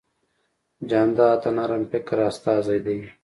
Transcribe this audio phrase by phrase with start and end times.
[0.89, 2.97] جانداد د نرم فکر استازی دی.